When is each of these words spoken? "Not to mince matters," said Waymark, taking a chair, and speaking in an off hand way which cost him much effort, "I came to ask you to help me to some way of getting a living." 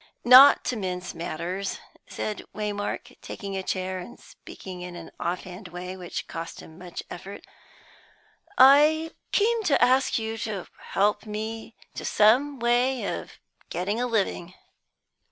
"Not 0.25 0.63
to 0.63 0.75
mince 0.75 1.13
matters," 1.13 1.77
said 2.07 2.43
Waymark, 2.55 3.21
taking 3.21 3.55
a 3.55 3.61
chair, 3.61 3.99
and 3.99 4.19
speaking 4.19 4.81
in 4.81 4.95
an 4.95 5.11
off 5.19 5.41
hand 5.43 5.67
way 5.67 5.95
which 5.95 6.25
cost 6.27 6.59
him 6.59 6.75
much 6.79 7.03
effort, 7.11 7.45
"I 8.57 9.11
came 9.31 9.61
to 9.65 9.79
ask 9.79 10.17
you 10.17 10.39
to 10.39 10.65
help 10.79 11.27
me 11.27 11.75
to 11.93 12.03
some 12.03 12.57
way 12.57 13.03
of 13.15 13.33
getting 13.69 14.01
a 14.01 14.07
living." 14.07 14.55